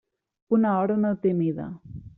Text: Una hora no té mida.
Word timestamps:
Una 0.59 0.71
hora 0.79 0.97
no 1.05 1.13
té 1.27 1.37
mida. 1.45 1.73